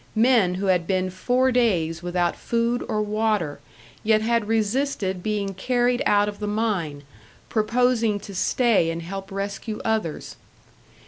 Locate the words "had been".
0.65-1.11